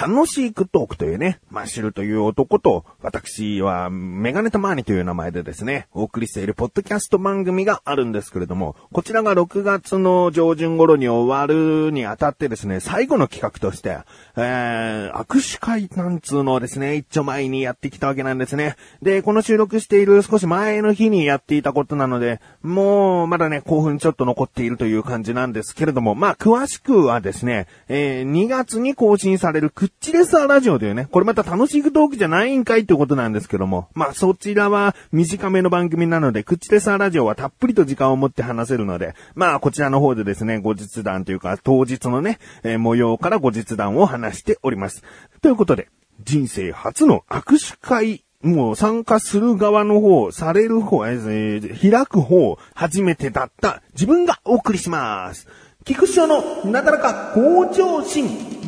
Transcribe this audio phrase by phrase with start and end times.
[0.00, 13.98] 楽しいクトークというね、マッシュルという男と、私はメガネタマーニという名前でですね、お送りしているポッドキャスト番組があるんですけれども、こちらが6月の上旬頃に終わるにあたってですね、最後の企画として、
[14.36, 18.76] えー、握手会なんつうのをですね、一丁前にやってきたわけなんですね。
[19.02, 45.02] で、この収録している少し前の日にやっていたことなので、もう、まだね、興奮ちょっと残っているという感じなんですけれども、まあ、詳しくはですね、えー、2月に更新されるクッッチレサーラジオというね、これまた楽しいトークじゃないんかいってことなんですけども、まあ、そちらは短めの番組なので、クッチレサーラジオはたっぷりと時間を持って話せるので、まあ、こちらの方でですね、後日談というか、当日のね、えー、模様から後日談を話しております。
[45.42, 45.88] ということで、
[46.22, 55.46] 人生初の握手会もう参加する側の方、される方、えー、開く方、初めてだった自分がお送りします。
[55.84, 58.59] 菊池のなだらか向上心。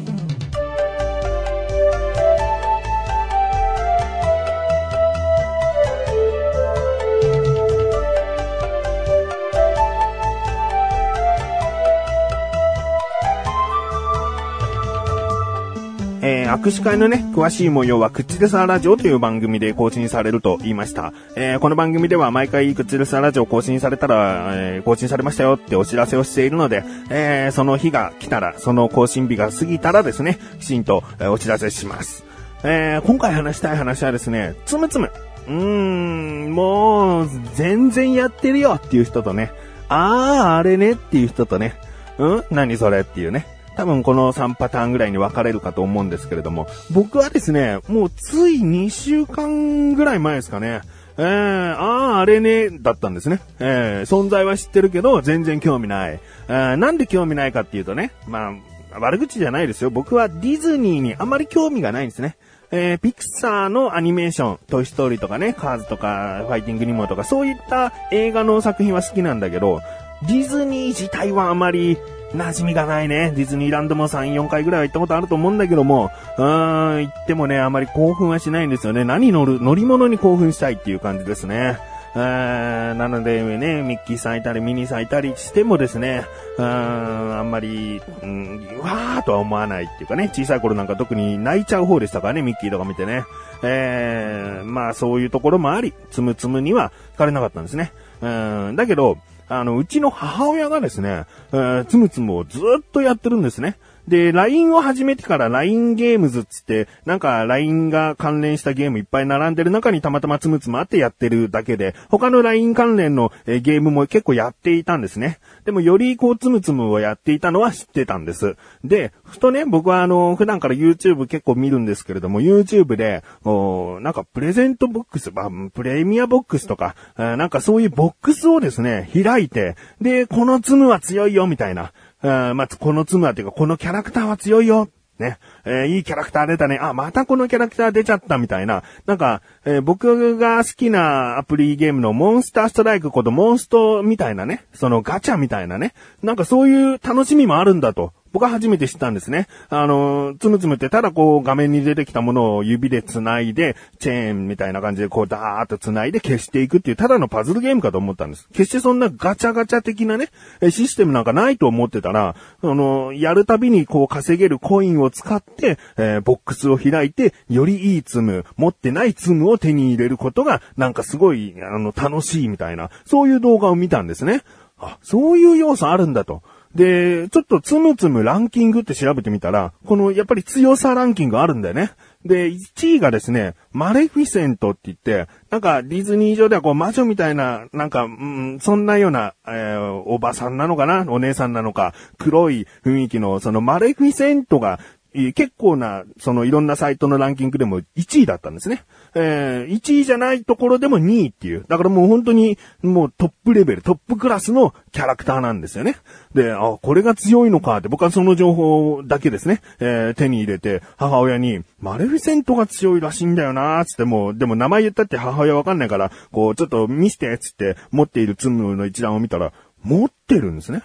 [16.53, 21.15] 握手会のね、詳しい模様は、クッチレサラジオという番組で更新されると言いました。
[21.35, 32.23] えー、この番組では毎回クッチレサラジオ更新されたら、えー、更新されましたよってお知らせをしているので、えその日が来たら、その更新日が過ぎたらですね、きちんと、えお知らせします。
[32.65, 35.11] え今回話したい話はですね、つむつむ。
[35.49, 39.53] うーん、もう、全然やってるよっていう人とね、
[39.89, 41.77] あー、あれねっていう人とね、
[42.19, 42.45] うん？
[42.51, 43.47] 何それっていうね。
[43.77, 50.83] 多分この3パターンぐらいに分かれるかと思うんですけれども、僕はですね、もうつい2週間ぐらい前ですかね、
[51.19, 53.41] えー、ああ、あれね、だったんですね。
[53.59, 56.21] えー、存在は知ってるけど、全然興味ない。
[56.49, 58.55] えー、なんで興味ないかっていうとね、ま
[58.93, 59.91] あ、悪口じゃないですよ。
[59.91, 62.37] 僕はディズニーにあまり興味がないんですね。
[62.71, 69.83] えー、ピクサーのアニメーション、トイストーリーとかね、カーズとか、ファイティングニモとか、そういった映画の作品は好きなんだけど、
[70.23, 71.99] ディズニー自体はあまり
[72.35, 73.33] 馴染みがないね。
[73.35, 79.05] ディズニーランドも3、4回ぐらいは行ったことあると思うんだけども、うーん、行ってもね、あまり興奮はしないんですよね。
[79.05, 81.79] 何乗る、乗り物に興奮したいっていう感じですね。
[82.15, 86.25] うーんなのでね、ミッキーさんいたり、ミニーさんいたりしてもですね、
[86.59, 93.25] うん、あんまり、うん、わーとは思わないっていうかね、小さい頃なんか特に泣いちゃう方でしたからね、ミッキーとか見てね。
[93.63, 97.93] えー、まあそういうところもあり、つむつむには惹かれなかったんですね。
[98.21, 98.29] う
[98.73, 99.19] ん、だけど、
[99.49, 103.77] あの、うちの母親がですね、えー、つむつむをずっとやってるんですね。
[104.09, 115.39] で、LINE を始めてから LINE ゲームズっつって、なんか LINE が関連したゲームいっぱい並んでる中にたまたまつむつむあってやってるだけで、他の LINE 関連の、えゲームも結構やっていたんですね。
[115.65, 118.57] でもよりこうつむつむをやっていたのは知ってたんです。
[118.85, 131.93] で、ふとね、僕はあの、普段から YouTube 結構見るんですけれども、YouTube で、おなんかプレゼントボックス、まあ、プレミアボックスとか、なんかそういうボックスをですね、開いて、で、このツムは強いよ、みたいな。
[132.23, 134.89] あまあ、この妻っていうか、このキャラクターは強いよ。
[135.19, 135.39] ね。
[135.65, 136.79] えー、いいキャラクター出たね。
[136.81, 138.83] あ、またこのキャラクター出ちゃったみたいな。
[139.07, 144.65] なんか、えー、僕が好きなアプリゲームのモンスターストライクことモンストみたいなね。
[144.73, 145.95] そのガチャみたいなね。
[146.23, 148.13] なんかそういう楽しみもあるんだと。
[148.33, 149.47] 僕は初めて知ったんですね。
[149.69, 158.49] あの、つむつむってただこう画面に出てきたものを指で繋いで、チェーンみたいな感じでこうダーッと繋いで消していくっていうただのパズルゲームかと思ったんです。
[158.53, 160.31] 決してそんなガチャガチャ的なね、
[160.71, 174.43] システムなんかないと思ってたら、あの、やるたびにこう稼げるコインを使って、えー、ボックスを開いて、よりいいツム、持ってないツムを手に入れることが、なんかすごい、あの、楽しいみたいな、そういう動画を見たんですね。
[174.79, 176.43] あ、そういう要素あるんだと。
[176.75, 181.93] で、ちょっとつむつむランキングって調べてみたら、このやっぱり強さランキングあるんだよね。
[182.25, 191.05] で、1位がですね、マレフィセントって言って、なんかディズニー上ではこう魔女みたいな、なんか、うん、そんなような、えー、おばさんなのかな？
[191.09, 194.79] お姉さんなのか、黒い雰囲気の、そのマレフィセントが
[195.13, 198.85] 結構な、そのいろんなサイトのランキングでも1位だったんですね。
[199.15, 201.65] えー、1位じゃないところでも2位っていう。
[201.69, 205.97] だからもう本当にもうトップレベル、トップクラスのキャラクターなんですよね。
[206.35, 220.83] で、あ、これが強いのかって僕はその情報だけですね、えー、手に入れて母親に、マレフィセントが強いらしいんだよなーつってもう、でも名前言ったって母親わかんないから、こうちょっと見せてつって持っているツムの一覧を見たら、持ってるんですね。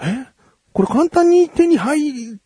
[0.00, 0.26] え？
[0.72, 2.38] これ簡単に手に入、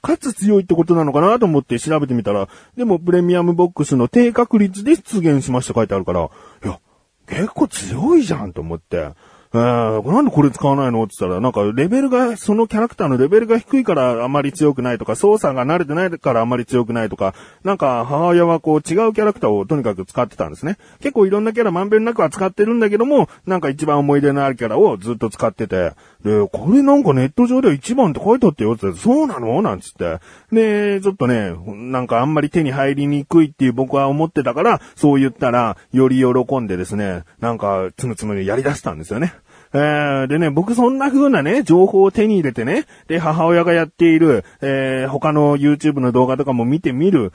[0.00, 6.30] かつ強いってことなのかなと思って調べてみたら、でもプレミアムボックスの低確率で出現しました書いてあるから、
[6.64, 6.78] いや、
[7.26, 9.12] 結構強いじゃんと思って、
[9.54, 20.78] えー、なんでこれ使わないのって言ったら、なんかレベルが、そのキャラクターのレベルが低いからあまり強くないとか、操作が慣れてないからあまり強くないとか、なんか母親はこう違うキャラクターをとにかく使ってたんですね。
[21.00, 25.92] 結構いろんなキャラまんべんなくは使ってるんだけども、なんか一番思い出のあるキャラをずっと使ってて、
[26.24, 29.60] で、これなんかネット上では一番って書いてあったよって、そうなの？
[29.60, 30.20] なんつって。
[30.52, 39.34] で、ちょっとね、なんかあんまり手に入りにくいっていう僕は思ってたから、そう言ったら、より喜んでですね、なんかつむつむやり出したんですよね。
[39.74, 47.32] えー、でね、僕そんな風なね、情報を手に入れてね、で、母親がやっている、えー、他の YouTube の動画とかも見てみる。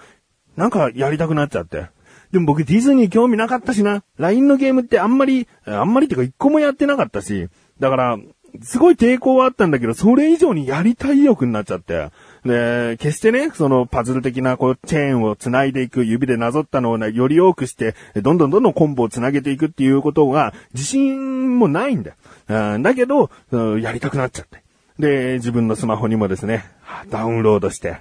[0.56, 1.88] なんかやりたくなっちゃって。
[2.32, 4.04] でも僕ディズニー興味なかったしな。
[4.18, 7.48] LINE のゲームってあんまり、あんまりっていうか一個もやってなかったし。
[7.80, 8.18] だから、
[8.62, 12.10] すごい抵抗はあったんだけど、それ以上にやりたい欲になっちゃって。
[12.46, 22.16] で、決してね、そのパズル的なこうチェーンを繋いでいく、指でなぞったのをね、より多くして、どんどんどんどんコンボを繋げていくっていうことが、自信もないんだよ。
[22.74, 23.30] うん、だけど、
[23.80, 24.64] やりたくなっちゃって。
[25.00, 26.66] で、自分のスマホにもですね、
[27.10, 27.98] ダウンロードして。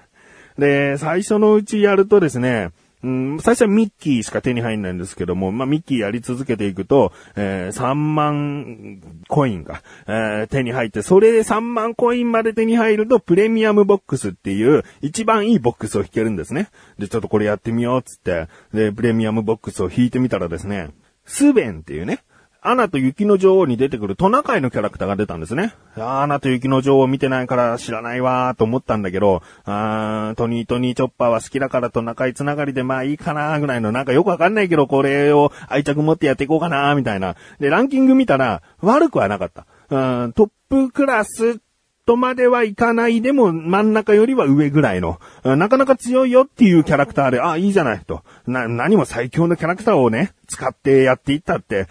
[0.59, 2.71] で、最初のうちやるとですね、
[3.03, 16.69] うん、最初はミッキーしか手に入んないんですけども、まあ、ミッキーやり続けていくと、えー、3万コインが、えー、手に入って、それで3万コインまで手に入ると、プレミアムボックスっていう、一番いいボックスを引けるんですね。
[16.99, 20.91] で、ちょっとこれやってみようっつって、で、プレミアムボックスを引いてみたらですね、
[21.27, 22.21] スベンっていうね、
[22.69, 25.75] アナと雪の女王に出てくるトナカイのキャラクターが出たんですね。
[25.97, 37.37] アナと雪の女王見てないから知らないわーと思ったんだけど、あートニートニーチョッパーは好きだからトナカイつながりでまあいいかなーぐらいのなんかよくわかんないけどこれを愛着持ってやっていこうかなーみたいな。
[37.61, 39.67] で、ランキング見たら悪くはなかった。
[39.89, 41.61] うんトップクラス
[42.07, 48.23] とまではいかないでも真ん中よりは上ぐらいの、なかなか強いよっていうキャラクターで、あ、いいじゃないと。
[48.47, 51.87] な、何も最強のキャラクターをね、使ってやっていったって、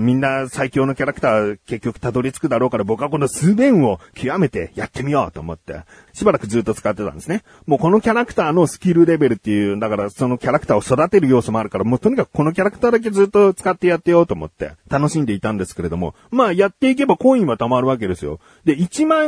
[0.00, 5.82] みんな最強のキャラクター結局たどり着くだろうから僕はこの数弁を極めてやってみようと思って、
[6.12, 7.42] しばらくずっと使ってたんですね。
[7.66, 18.40] もうこのキャラクターのスキルレベルっていう、だからそのキャラクターを育てる要素もあるから、もうとにかくこのキャラクターだけずっと使ってやってようと思って楽しんでいたんですけれども、まあやっていけばコインは貯まるわけですよ。
[18.64, 19.26] で、1万、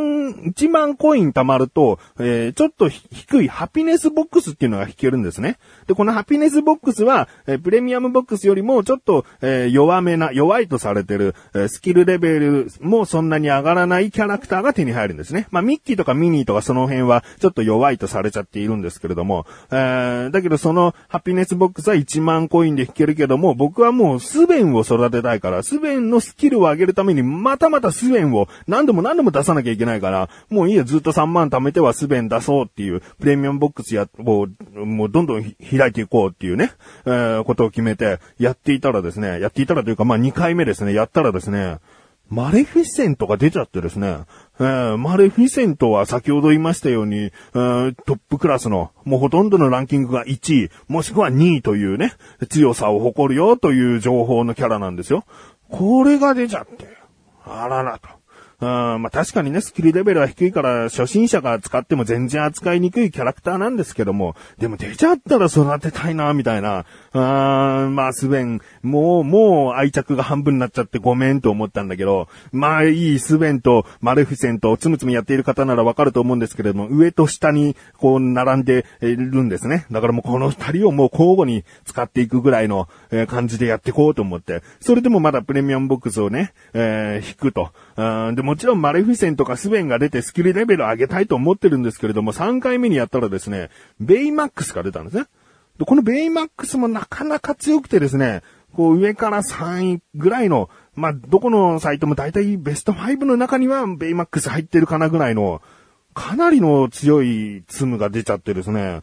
[0.55, 5.59] 1万コイン貯まると、えー、ちょっと低いハピネスボックスっていうのが引けるんですね。
[5.87, 15.47] で、このハピネスボックスは、えー、プレミアムボックスよりもちょっと、えー、弱めな、弱いとされてる、えー、スキルレベルもそんなに上がらないキャラクターが手に入るんですね。
[15.51, 36.73] まあ、ミッキーとかミニーとかその辺はちょっと弱いとされちゃっているんですけれども、えー、だけどそのハピネスボックスは1万コインで引けるけども、僕はもうスベンを育てたいから、スベンのスキルを上げるためにまたまたスベンを何度も何度も出さなきゃいけないから、もういいや、ずっと3万貯めてはスベン出そうっていう、プレミアムボックスや、もう、もうどんどん開いていこうっていうね、
[37.05, 41.79] えー、ことを決めて、やっていたらですね、やっていたらというか、まあ2回目ですね、やったらですね、
[42.29, 44.19] マレフィセントが出ちゃってですね、
[44.61, 52.13] えー、マレフィセントは先ほど言いましたように、えー、トップクラスの、もうほとんどのランキングが1位、もしくは2位というね、
[52.49, 55.25] 強さを誇るよという情報のキャラなんですよ。
[55.69, 56.87] これが出ちゃって、
[57.45, 58.09] あららと。
[58.59, 66.87] うん、まあ確かにね、スキルレベルは低いから初心者が使っても全然扱いにくいキャラクターなんですけども、でも出ちゃったら育てたいな、みたいな。
[67.13, 79.87] うーん、まあスベン、もう、もう愛着が半分になっちゃってごめんと思ったんだけど、まあいいスベンとマレフィセントをつむつむやっている方ならわかると思うんですけれども、上と下にこう並んでいるんですね。
[79.91, 82.89] だからもうこの二人をもう交互に使っていくぐらいの
[83.29, 87.73] 感じでやっていこうと思って、それでもまだプレミアムボックスをね、えー、引くと。
[88.35, 95.27] でもちろんマレフィセンとかスベンが出てスキルレベル上げたいと思ってるんですけれども、3回目にやったらですね、ベイマックスが出たんですね。
[95.81, 105.61] で、このベイマックスもなかなか強くてですね、こう上から3位ぐらいの、まあ、どこのサイトも大体ベスト5の中にはベイマックス入ってるかなぐらいの、
[106.15, 109.01] かなりの強いツムが出ちゃってですね、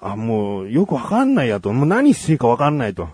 [0.00, 3.08] あ、もうよくわかんないやと、もう何していいかわかんないと。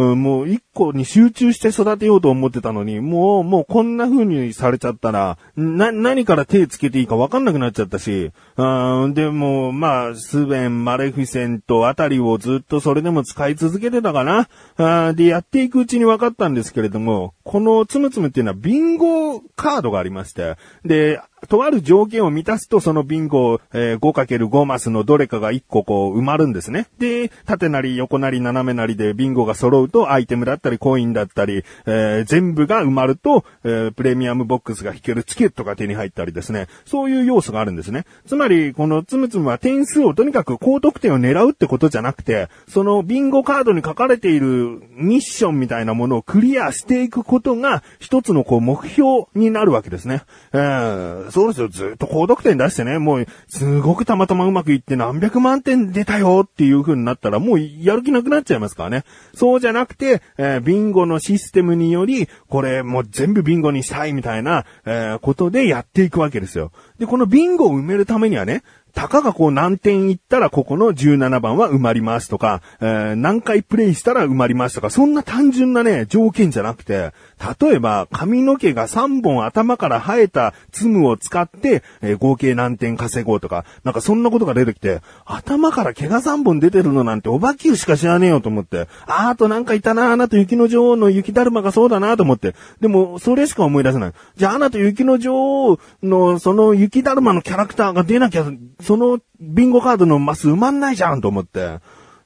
[0.00, 14.48] うん、もう一個に集中して育てようと思ってたのに、もう、もうこんな風にされちゃったら、な、何から手つけていいかわかんなくなっちゃったし、うん、でも、まあ、スベン、マレフィセントあたりをずっとそれでも使い続けてたかな。
[14.78, 26.86] あで、やっていくうちに分かったんですけれども、このつむつむっていうのはビンゴカードがありまして、で、とある条件を満たすと、そのビンゴ、えー、5×5 マスのどれかが1個こう埋まるんですね。
[26.98, 36.68] で、縦なり横なり斜めなりでビンゴが揃うと、アイテムだったりコインだったり、えー、全部が埋まると、えー、プレミアムボックスが引けるチケットが手に入ったりですね。
[36.84, 38.04] そういう要素があるんですね。
[38.26, 50.22] つまり、このつむつむは点数をとにかく高得点を狙うってことじゃなくて、そのビンゴカードに書かれているミッションみたいなものをクリアしていくことが、一つのこう目標になるわけですね。
[50.52, 51.68] えー、そうですよ。
[51.68, 59.04] ずっと高得点出してね、もう、すごくたまたまうまくいって何百万点出たよっていう風になったら、もうやる気なくなっちゃいますからね。
[59.34, 66.72] そうじゃなくて、えー、ビンゴのシステムにより、これもう全部ビンゴにしたいみたいな、えー、ことでやっていくわけですよ。
[66.98, 68.62] で、このビンゴを埋めるためにはね、
[68.94, 77.12] たかがこう何点いったらここの17番は埋まりますとか、えー、何回プレイしたら埋まりますとか、そんな単純なね、条件じゃなくて、
[77.60, 94.12] 例えば髪の毛が3本頭から生えたツムを使って、えー、合計何点稼ごうとか、なんかそんなことが出てきて、頭から毛が3本出てるのなんておばきゅうしか知らねえよと思って、あーとなんかいたな、アナと雪の女王の雪だるまがそうだなと思って、でもそれしか思い出せない。
[94.36, 98.44] じゃあアナと雪の女王のその雪だるまのキャラクターが出なきゃ
[98.82, 101.80] そのビンゴカードのマス埋まんないじゃんと思って。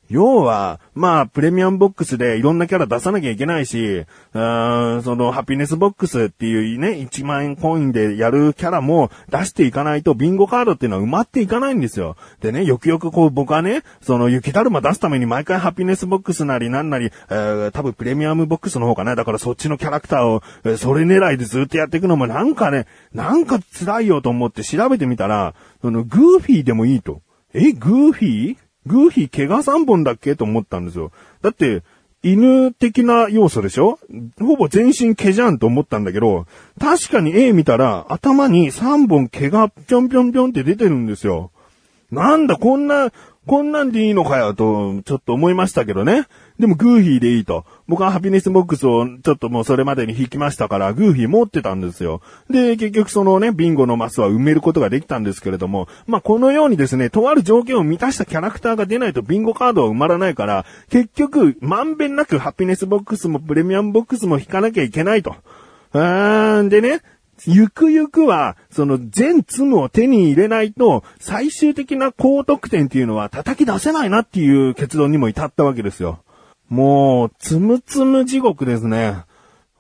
[0.09, 12.17] 要は、まあ、プレミアムボックスでいろんなキャラ出さなきゃいけないし、その、ハピネスボックスっていうね、1万円コインでやるキャラも出していかないと、ビンゴカードっていうのは埋まっていかないんですよ。
[12.41, 19.17] でね、よくよくこう、僕はね、その、雪だるま出すために毎回ハピネスボックスなりなんなり、えー、多分プレミアムボックスの方かな。
[19.17, 27.23] だからそっちのキャラクターを、えそれ狙いでずっとやっていくのもなんかね、なんか辛いよと思って調べてみたら、その、グーフィーでもいいと。
[27.55, 28.64] え、グーフィー？
[28.87, 30.37] グーフィー毛が3本だっけ？
[30.37, 31.13] と思ったんですよ。
[31.43, 31.83] だって、
[32.23, 33.99] 犬的な要素でしょ？
[34.41, 36.47] ほぼ全身毛じゃんと思ったんだけど、
[36.81, 41.51] 確かに絵見たら頭に3本毛がぴょんぴょんぴょんって出てるんですよ。
[42.15, 43.11] なんだ、こんな、
[43.47, 46.27] こんなんでいいのかよと、ちょっと思いましたけどね。
[46.59, 47.67] でもグーフィーでいいと。
[47.89, 52.23] 僕はハピネスボックスをちょっともうそれまでに引きましたから、グーフィー持ってたんですよ。
[52.49, 65.37] で、結局そのね、ビンゴのマスは埋めることができたんですけれども、まあ、このようにですね、とある条件を満たしたキャラクターが出ないとビンゴカードは埋まらないから、結局、まんべんなくハピネスボックスもプレミアムボックスも引かなきゃいけないと。
[65.93, 67.03] うーん、でね、
[67.47, 76.21] ゆくゆくは、その全ツムを手に入れないと、最終的な高得点っていうのは叩き出せないなっていう結論にも至ったわけですよ。
[76.69, 79.17] もう、つむつむ地獄ですね。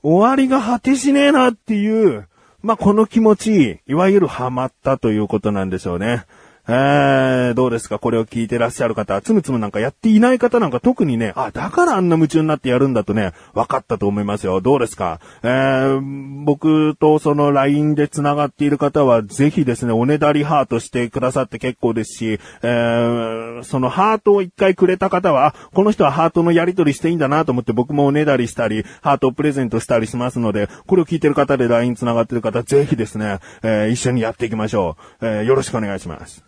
[0.02, 2.28] 終わりが果てしねえなっていう、
[2.62, 6.24] まあ、この気持ち、いわゆるハマったということなんでしょうね。
[6.66, 7.98] えー、どうですか？
[7.98, 14.60] これを聞いてらっしゃる方、つむつむなんかやっていない方なんか特にね、あ、だからあんな夢中になってやるんだとね、分かったと思いますよ。
[14.62, 15.20] どうですか？
[15.42, 35.26] えー、僕とその LINE で繋がっている方は、ぜひですね、おねだりハートしてくださって結構ですし、えー、そのハートを一回くれた方は、この人はハートのやり取りしていいんだなと思って僕もおねだりしたり、ハートをプレゼントしたりしますので、これを聞いてる方で LINE 繋がってる方、ぜひですね、えー、一緒にやっていきましょう。
[35.26, 36.42] えー、よろしくお願いします。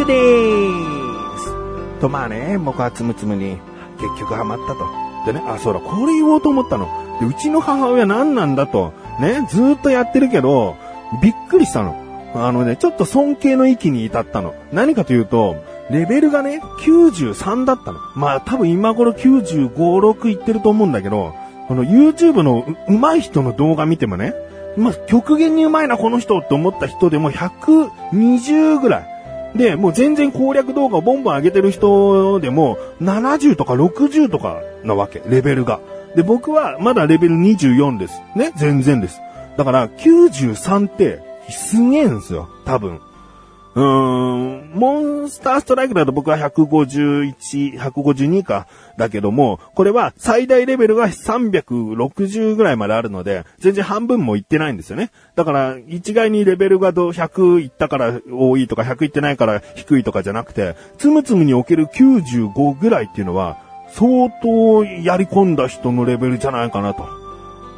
[0.00, 2.00] グでーす。
[2.00, 3.58] と、まあね、僕はつむつむに
[3.98, 4.88] 結局ハマったと。
[5.26, 6.88] でね、あ、そうだ、これ言おうと思ったの？
[7.20, 8.94] で、うちの母親何なんだと。
[9.20, 10.76] ね、ずっとやってるけど、
[11.22, 11.94] びっくりしたの。
[12.34, 14.54] あのね、ちょっと尊敬の域に至ったの。
[14.72, 15.56] 何かというと、
[15.90, 17.98] レベルがね、93だったの。
[18.14, 21.34] まあ多分今頃95、6いってると思うんだけど、
[21.68, 24.32] この YouTube の上手い人の動画見てもね、
[24.78, 29.19] まあ極限に上手いなこの人って思った人でも120ぐらい。
[29.54, 35.80] で、もう全然攻略動画をボンボン上げてる人でも70とか60とかなわけ、レベルが。
[36.14, 38.20] で、僕はまだレベル24です。
[38.36, 39.20] ね、全然です。
[39.56, 43.00] だから93ってすげえんですよ、多分。
[43.74, 48.66] うーん、モンスターストライクだと僕は151、152か。
[48.96, 55.10] だけども、これは最大レベルが360ぐらいまであるので、全然半分もいってないんですよね。
[55.36, 63.56] だから、一概にレベルが100いったから多いとか、100いってないから低いとかじゃなくて、つむつむにおける95ぐらいっていうのは、
[63.92, 67.19] 相当やり込んだ人のレベルじゃないかなと。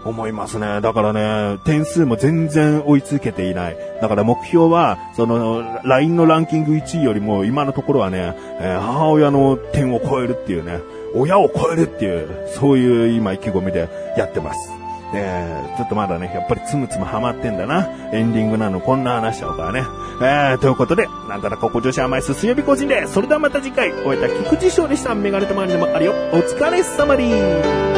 [0.04, 0.80] 思いますね。
[0.80, 3.76] だからね、点数も全然追いつけていない。
[4.00, 10.80] だから目標は、その、LINE のランキング1位よりも今のところはね、えー、母親の点を超えるっていうね、
[11.14, 14.72] 親を超えるっていう、そういう今意気込みでやってます。
[15.14, 17.86] えー、ちょっとまだね、やっぱりつむつむハマってんだな。
[18.12, 19.84] エンディングなのこんな話しちゃうからね。
[20.22, 26.12] えー、ということで、なんだらここ女子甘いす水曜日更新で、それではまた次回、終えた菊池勝利したメガネとマリでもあるよ。
[26.32, 27.91] お疲れ様に